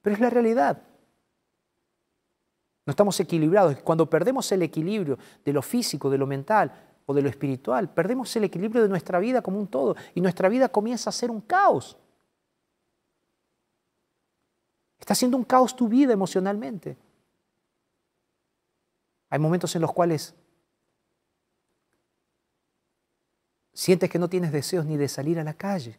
[0.00, 0.82] pero es la realidad.
[2.86, 3.76] No estamos equilibrados.
[3.82, 6.72] Cuando perdemos el equilibrio de lo físico, de lo mental
[7.06, 10.48] o de lo espiritual, perdemos el equilibrio de nuestra vida como un todo y nuestra
[10.48, 11.96] vida comienza a ser un caos.
[14.98, 16.96] Está siendo un caos tu vida emocionalmente.
[19.28, 20.34] Hay momentos en los cuales
[23.80, 25.96] Sientes que no tienes deseos ni de salir a la calle.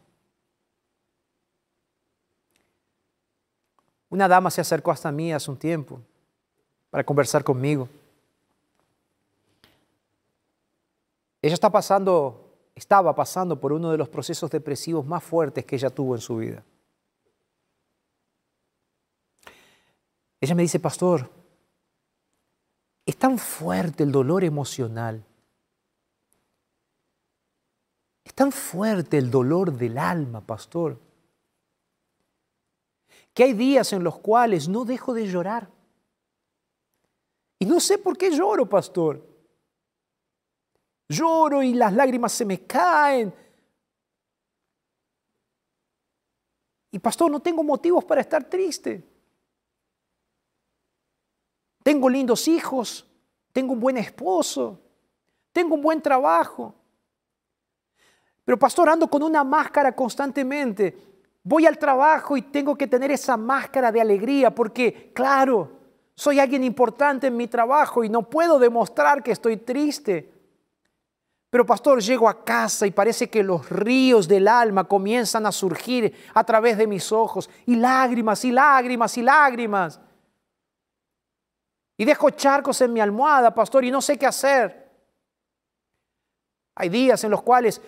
[4.08, 6.00] Una dama se acercó hasta mí hace un tiempo
[6.90, 7.88] para conversar conmigo.
[11.42, 15.90] Ella está pasando, estaba pasando por uno de los procesos depresivos más fuertes que ella
[15.90, 16.62] tuvo en su vida.
[20.40, 21.28] Ella me dice, pastor,
[23.04, 25.24] es tan fuerte el dolor emocional
[28.24, 30.98] es tan fuerte el dolor del alma, pastor,
[33.34, 35.68] que hay días en los cuales no dejo de llorar.
[37.58, 39.24] Y no sé por qué lloro, pastor.
[41.08, 43.32] Lloro y las lágrimas se me caen.
[46.90, 49.02] Y pastor, no tengo motivos para estar triste.
[51.82, 53.06] Tengo lindos hijos,
[53.52, 54.80] tengo un buen esposo,
[55.52, 56.74] tengo un buen trabajo.
[58.44, 60.96] Pero pastor, ando con una máscara constantemente.
[61.44, 65.80] Voy al trabajo y tengo que tener esa máscara de alegría porque, claro,
[66.14, 70.32] soy alguien importante en mi trabajo y no puedo demostrar que estoy triste.
[71.50, 76.14] Pero pastor, llego a casa y parece que los ríos del alma comienzan a surgir
[76.32, 80.00] a través de mis ojos y lágrimas y lágrimas y lágrimas.
[81.98, 84.90] Y dejo charcos en mi almohada, pastor, y no sé qué hacer.
[86.74, 87.82] Hay días en los cuales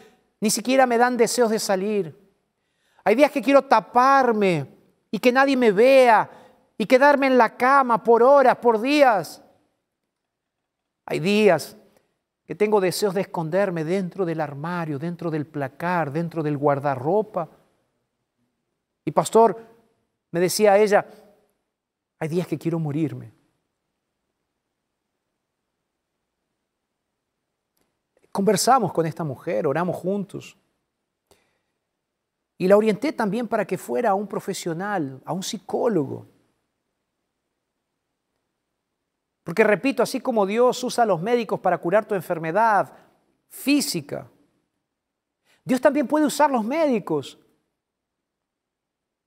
[0.44, 2.14] ni siquiera me dan deseos de salir.
[3.02, 4.66] Hay días que quiero taparme
[5.10, 6.30] y que nadie me vea
[6.76, 9.42] y quedarme en la cama por horas, por días.
[11.06, 11.78] Hay días
[12.44, 17.48] que tengo deseos de esconderme dentro del armario, dentro del placar, dentro del guardarropa.
[19.02, 19.58] Y pastor,
[20.30, 21.06] me decía ella,
[22.18, 23.32] hay días que quiero morirme.
[28.34, 30.56] Conversamos con esta mujer, oramos juntos.
[32.58, 36.26] Y la orienté también para que fuera a un profesional, a un psicólogo.
[39.44, 42.92] Porque repito, así como Dios usa a los médicos para curar tu enfermedad
[43.46, 44.28] física,
[45.64, 47.38] Dios también puede usar los médicos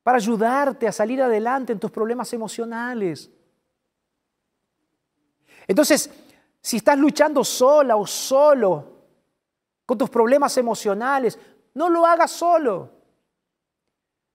[0.03, 3.31] para ayudarte a salir adelante en tus problemas emocionales.
[5.65, 6.09] Entonces,
[6.59, 8.96] si estás luchando sola o solo
[9.87, 11.39] con tus problemas emocionales,
[11.73, 12.91] no lo hagas solo.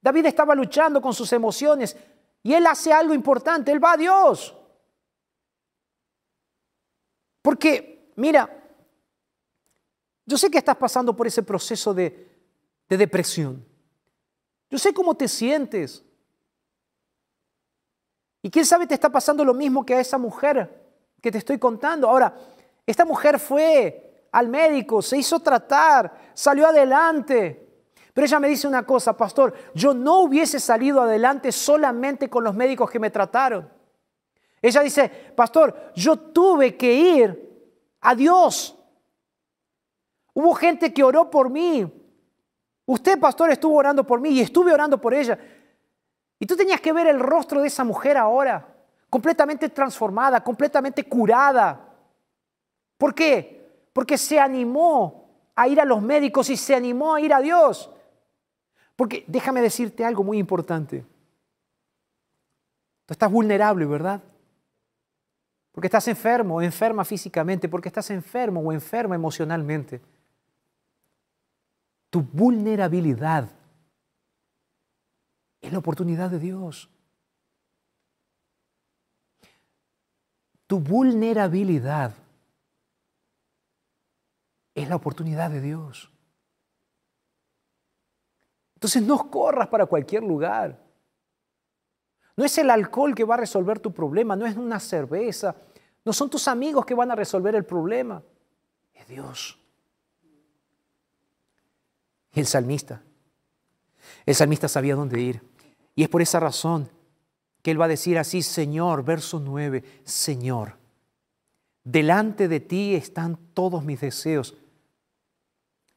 [0.01, 1.95] David estaba luchando con sus emociones
[2.43, 4.57] y él hace algo importante, él va a Dios.
[7.43, 8.49] Porque, mira,
[10.25, 12.35] yo sé que estás pasando por ese proceso de,
[12.89, 13.63] de depresión.
[14.71, 16.03] Yo sé cómo te sientes.
[18.41, 20.83] Y quién sabe te está pasando lo mismo que a esa mujer
[21.21, 22.09] que te estoy contando.
[22.09, 22.35] Ahora,
[22.87, 27.69] esta mujer fue al médico, se hizo tratar, salió adelante.
[28.13, 32.55] Pero ella me dice una cosa, pastor, yo no hubiese salido adelante solamente con los
[32.55, 33.71] médicos que me trataron.
[34.61, 37.53] Ella dice, pastor, yo tuve que ir
[38.01, 38.77] a Dios.
[40.35, 41.91] Hubo gente que oró por mí.
[42.87, 45.39] Usted, pastor, estuvo orando por mí y estuve orando por ella.
[46.39, 48.67] Y tú tenías que ver el rostro de esa mujer ahora,
[49.09, 51.89] completamente transformada, completamente curada.
[52.99, 53.62] ¿Por qué?
[53.93, 57.91] Porque se animó a ir a los médicos y se animó a ir a Dios.
[58.97, 61.05] Porque déjame decirte algo muy importante.
[63.07, 64.23] Tú estás vulnerable, ¿verdad?
[65.73, 70.01] Porque estás enfermo o enferma físicamente, porque estás enfermo o enferma emocionalmente.
[72.11, 73.49] Tu vulnerabilidad
[75.61, 76.91] es la oportunidad de Dios.
[80.67, 82.15] Tu vulnerabilidad
[84.75, 86.11] es la oportunidad de Dios.
[88.75, 90.83] Entonces no corras para cualquier lugar.
[92.37, 95.55] No es el alcohol que va a resolver tu problema, no es una cerveza,
[96.05, 98.23] no son tus amigos que van a resolver el problema,
[98.93, 99.59] es Dios.
[102.33, 103.03] El salmista,
[104.25, 105.43] el salmista sabía dónde ir.
[105.95, 106.91] Y es por esa razón
[107.61, 110.79] que él va a decir así, Señor, verso 9, Señor,
[111.85, 114.57] delante de ti están todos mis deseos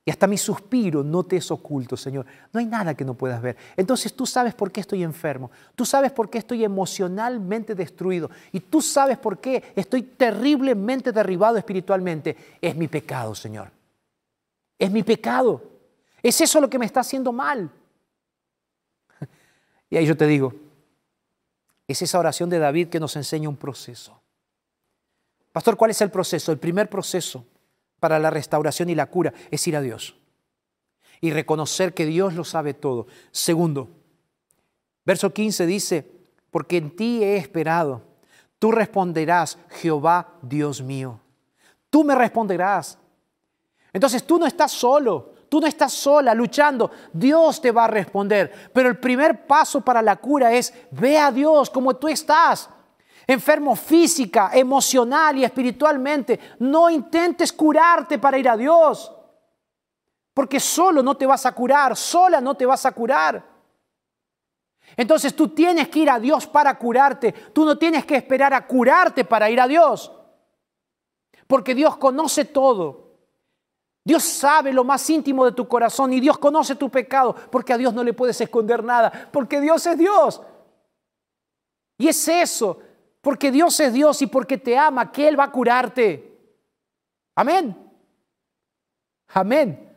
[0.07, 2.27] y hasta mi suspiro no te es oculto, Señor.
[2.53, 3.57] No hay nada que no puedas ver.
[3.75, 5.49] Entonces tú sabes por qué estoy enfermo.
[5.73, 8.29] Tú sabes por qué estoy emocionalmente destruido.
[8.51, 12.37] Y tú sabes por qué estoy terriblemente derribado espiritualmente.
[12.61, 13.71] Es mi pecado, Señor.
[14.77, 15.63] Es mi pecado.
[16.21, 17.71] Es eso lo que me está haciendo mal.
[19.89, 20.53] Y ahí yo te digo,
[21.87, 24.19] es esa oración de David que nos enseña un proceso.
[25.51, 26.51] Pastor, ¿cuál es el proceso?
[26.51, 27.45] El primer proceso
[28.05, 30.15] para la restauración y la cura es ir a Dios
[31.21, 33.07] y reconocer que Dios lo sabe todo.
[33.31, 33.89] Segundo,
[35.03, 36.11] verso 15 dice,
[36.51, 38.03] porque en ti he esperado.
[38.59, 41.19] Tú responderás, Jehová Dios mío.
[41.89, 42.99] Tú me responderás.
[43.91, 46.91] Entonces tú no estás solo, tú no estás sola luchando.
[47.11, 48.69] Dios te va a responder.
[48.71, 52.69] Pero el primer paso para la cura es, ve a Dios como tú estás
[53.27, 59.11] enfermo física, emocional y espiritualmente, no intentes curarte para ir a Dios.
[60.33, 63.43] Porque solo no te vas a curar, sola no te vas a curar.
[64.97, 67.31] Entonces tú tienes que ir a Dios para curarte.
[67.31, 70.11] Tú no tienes que esperar a curarte para ir a Dios.
[71.47, 73.05] Porque Dios conoce todo.
[74.03, 77.35] Dios sabe lo más íntimo de tu corazón y Dios conoce tu pecado.
[77.49, 79.29] Porque a Dios no le puedes esconder nada.
[79.31, 80.41] Porque Dios es Dios.
[81.97, 82.79] Y es eso
[83.25, 86.31] porque Dios es Dios y porque te ama, que Él va a curarte.
[87.33, 87.75] Amén.
[89.29, 89.91] Amén.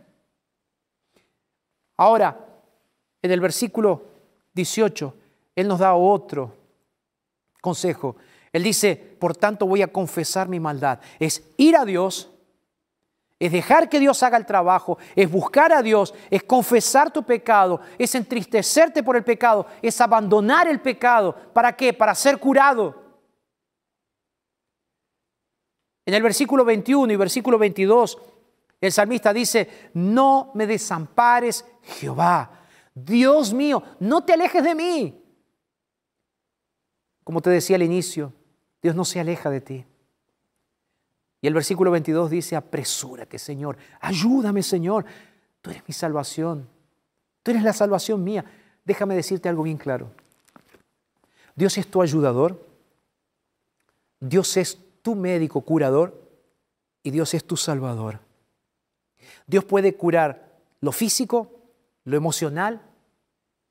[1.99, 2.39] Ahora,
[3.20, 4.03] en el versículo
[4.55, 5.14] 18,
[5.55, 6.55] Él nos da otro
[7.61, 8.16] consejo.
[8.51, 10.99] Él dice, por tanto voy a confesar mi maldad.
[11.18, 12.31] Es ir a Dios,
[13.39, 17.83] es dejar que Dios haga el trabajo, es buscar a Dios, es confesar tu pecado,
[17.99, 21.37] es entristecerte por el pecado, es abandonar el pecado.
[21.53, 21.93] ¿Para qué?
[21.93, 23.07] Para ser curado.
[26.09, 28.16] En el versículo 21 y versículo 22,
[28.80, 32.62] el salmista dice, no me desampares, Jehová.
[32.94, 35.22] Dios mío, no te alejes de mí.
[37.24, 38.32] Como te decía al inicio,
[38.80, 39.84] Dios no se aleja de ti.
[41.42, 45.04] Y el versículo 22 dice, apresúrate, Señor, ayúdame, Señor.
[45.61, 46.66] Tú eres mi salvación.
[47.42, 48.46] Tú eres la salvación mía.
[48.82, 50.11] Déjame decirte algo bien claro.
[51.54, 52.66] Dios es tu ayudador.
[54.20, 56.20] Dios es tu médico curador
[57.02, 58.20] y Dios es tu salvador.
[59.46, 61.50] Dios puede curar lo físico,
[62.04, 62.82] lo emocional,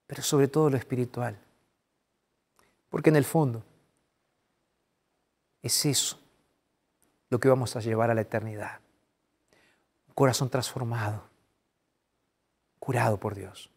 [0.07, 1.37] pero sobre todo lo espiritual.
[2.89, 3.63] Porque en el fondo
[5.61, 6.19] Es eso
[7.29, 8.79] lo que vamos a llevar a la eternidad.
[10.07, 11.21] Un corazón transformado,
[12.79, 13.69] curado por Dios.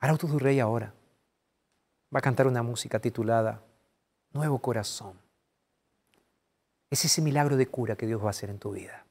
[0.00, 0.92] Arauto Rey ahora
[2.14, 3.62] va a cantar una música titulada
[4.32, 5.29] Nuevo Corazón.
[6.90, 9.04] Es ese milagro de cura que Dios va a hacer en tu vida.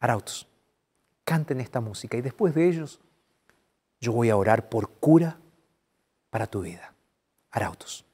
[0.00, 0.46] Arautos,
[1.24, 3.00] canten esta música y después de ellos
[4.00, 5.38] yo voy a orar por cura
[6.30, 6.92] para tu vida.
[7.50, 8.05] Arautos.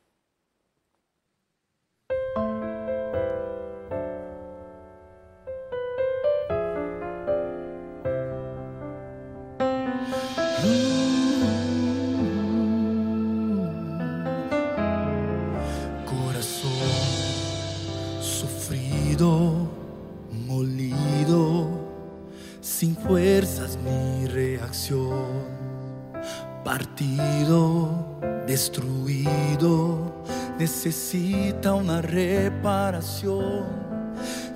[30.92, 33.64] Necesita una reparación,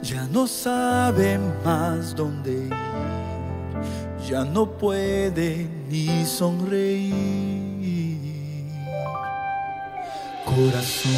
[0.03, 2.75] ya no sabe más dónde ir,
[4.29, 7.15] ya no puede ni sonreír.
[10.45, 11.13] Corazón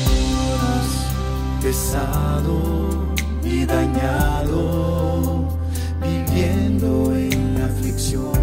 [1.60, 2.60] pesado
[3.42, 5.48] y dañado,
[6.00, 8.38] viviendo en aflicción,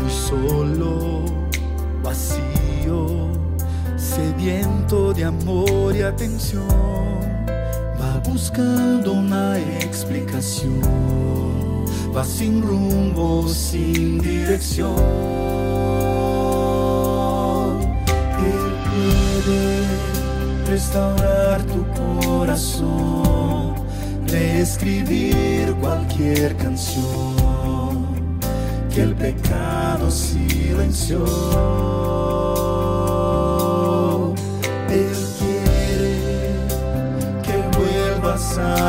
[0.00, 1.24] muy solo,
[2.04, 2.45] vacío,
[4.16, 6.66] sediento de amor y atención,
[8.00, 10.80] va buscando una explicación,
[12.16, 14.96] va sin rumbo, sin dirección.
[18.50, 19.84] Él puede
[20.70, 23.74] restaurar tu corazón,
[24.28, 28.06] reescribir cualquier canción
[28.94, 32.15] que el pecado silenció.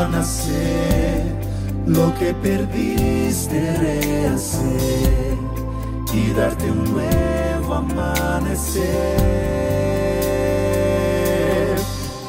[0.05, 1.23] Nacer,
[1.85, 5.37] lo que perdiste rehacer
[6.13, 8.83] y darte un nuevo amanecer.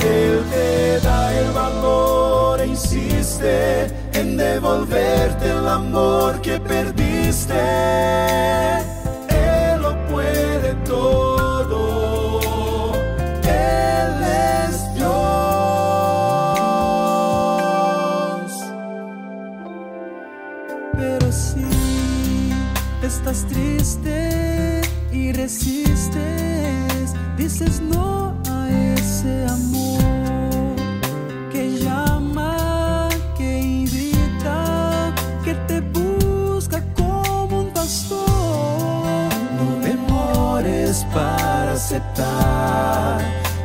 [0.00, 7.54] Él te da el valor e insiste en devolverte el amor que perdiste.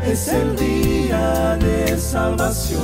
[0.05, 2.81] Es el día de salvación.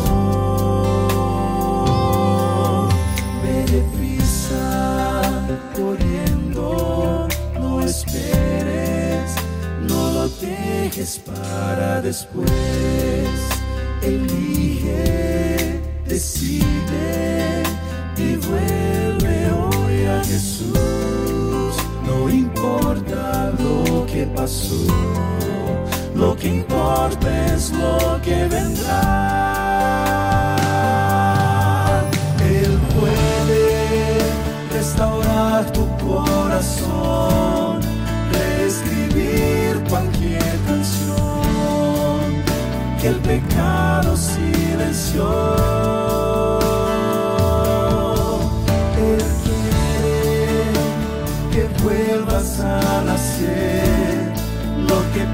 [3.44, 5.22] Ve deprisa,
[5.76, 7.28] corriendo,
[7.60, 9.32] no esperes,
[9.88, 12.50] no lo dejes para después.
[14.02, 17.64] Elige, decide
[18.18, 21.76] y vuelve hoy a Jesús.
[22.06, 23.52] No importa
[24.12, 24.88] que pasó,
[26.16, 29.30] lo que importa es lo que vendrá.
[32.44, 34.18] Él puede
[34.74, 37.80] restaurar tu corazón,
[38.32, 42.20] reescribir cualquier canción
[43.00, 45.30] que el pecado silenció.
[48.98, 50.72] Él quiere
[51.54, 53.69] que vuelvas a nacer,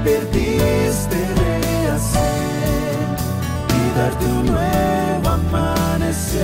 [0.06, 3.06] perdiste rehacer
[3.76, 6.36] y darte un nuevo amanecer.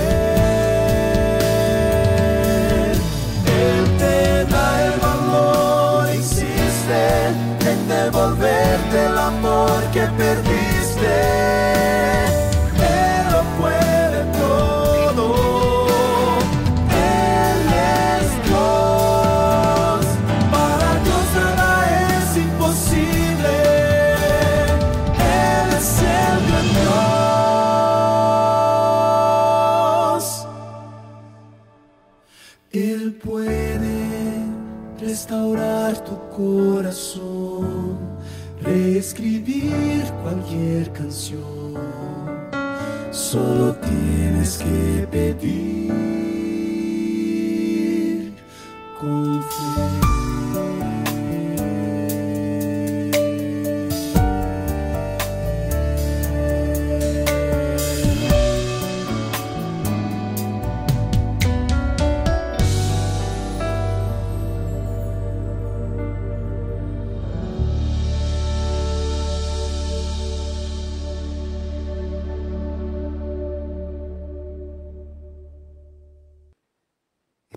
[3.63, 7.27] Él te da el valor, insiste
[7.71, 11.62] en devolverte el amor que perdiste.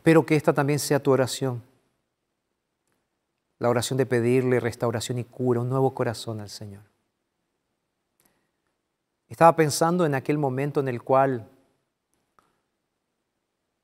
[0.06, 1.64] Espero que esta también sea tu oración.
[3.58, 6.84] La oración de pedirle restauración y cura, un nuevo corazón al Señor.
[9.28, 11.48] Estaba pensando en aquel momento en el cual,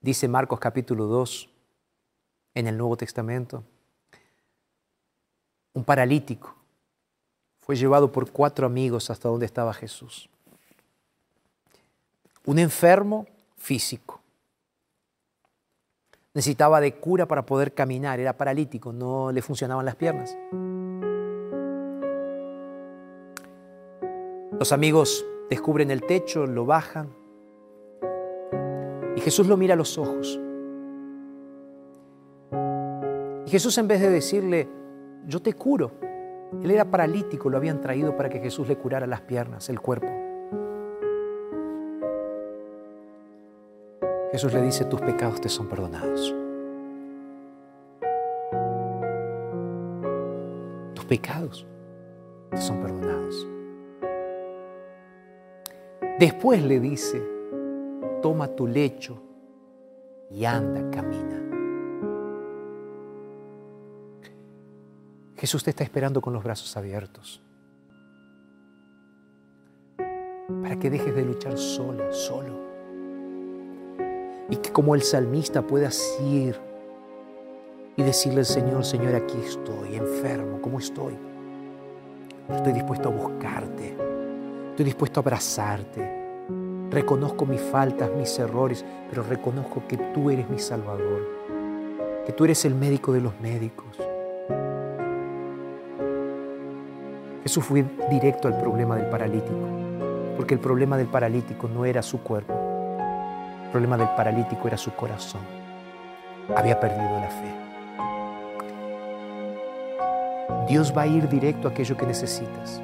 [0.00, 1.50] dice Marcos capítulo 2,
[2.54, 3.64] en el Nuevo Testamento,
[5.72, 6.54] un paralítico
[7.62, 10.30] fue llevado por cuatro amigos hasta donde estaba Jesús.
[12.44, 14.21] Un enfermo físico.
[16.34, 20.36] Necesitaba de cura para poder caminar, era paralítico, no le funcionaban las piernas.
[24.58, 27.10] Los amigos descubren el techo, lo bajan
[29.14, 30.40] y Jesús lo mira a los ojos.
[33.46, 34.68] Y Jesús en vez de decirle,
[35.26, 35.90] yo te curo,
[36.62, 40.21] él era paralítico, lo habían traído para que Jesús le curara las piernas, el cuerpo.
[44.32, 46.34] Jesús le dice, tus pecados te son perdonados.
[50.94, 51.66] Tus pecados
[52.50, 53.46] te son perdonados.
[56.18, 57.22] Después le dice,
[58.22, 59.22] toma tu lecho
[60.30, 61.38] y anda, camina.
[65.36, 67.42] Jesús te está esperando con los brazos abiertos
[70.62, 72.71] para que dejes de luchar sola, solo.
[74.52, 76.60] Y que como el salmista puedas ir
[77.96, 81.14] y decirle al Señor, Señor, aquí estoy, enfermo, ¿cómo estoy?
[82.50, 83.96] Estoy dispuesto a buscarte,
[84.70, 86.20] estoy dispuesto a abrazarte.
[86.90, 91.26] Reconozco mis faltas, mis errores, pero reconozco que tú eres mi Salvador,
[92.26, 93.96] que tú eres el médico de los médicos
[97.42, 99.68] Jesús fue directo al problema del paralítico,
[100.36, 102.54] porque el problema del paralítico no era su cuerpo,
[103.72, 105.40] problema del paralítico era su corazón.
[106.54, 107.52] Había perdido la fe.
[110.68, 112.80] Dios va a ir directo a aquello que necesitas.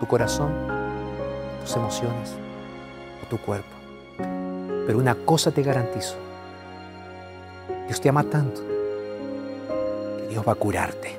[0.00, 0.52] Tu corazón,
[1.60, 2.34] tus emociones
[3.22, 3.74] o tu cuerpo.
[4.86, 6.16] Pero una cosa te garantizo.
[7.86, 8.62] Dios te ama tanto
[10.18, 11.18] que Dios va a curarte.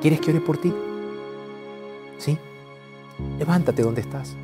[0.00, 0.74] ¿Quieres que ore por ti?
[2.18, 2.36] ¿Sí?
[3.38, 4.36] Levántate donde estás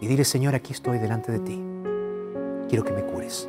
[0.00, 1.62] y dile, Señor, aquí estoy delante de ti.
[2.68, 3.48] Quiero que me cures.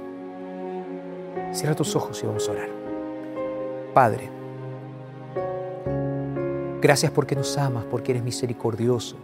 [1.51, 2.69] Cierra tus ojos y vamos a orar.
[3.93, 4.29] Padre,
[6.81, 9.17] gracias porque nos amas, porque eres misericordioso.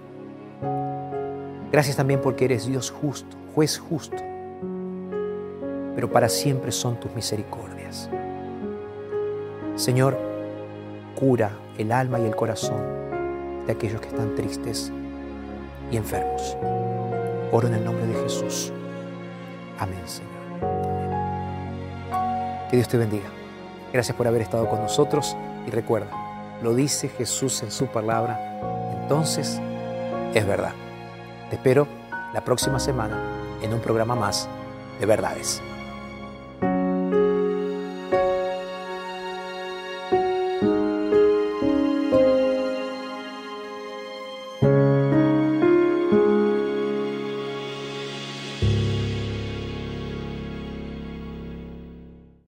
[1.71, 4.17] Gracias también porque eres Dios justo, juez justo.
[5.95, 8.09] Pero para siempre son tus misericordias.
[9.75, 10.17] Señor,
[11.15, 12.81] cura el alma y el corazón
[13.65, 14.91] de aquellos que están tristes
[15.91, 16.57] y enfermos.
[17.55, 18.73] Oro en el nombre de Jesús.
[19.79, 20.29] Amén, Señor.
[22.69, 23.29] Que Dios te bendiga.
[23.93, 26.09] Gracias por haber estado con nosotros y recuerda,
[26.61, 28.37] lo dice Jesús en su palabra,
[29.01, 29.61] entonces
[30.33, 30.73] es verdad.
[31.49, 31.87] Te espero
[32.33, 33.17] la próxima semana
[33.61, 34.49] en un programa más
[34.99, 35.61] de verdades.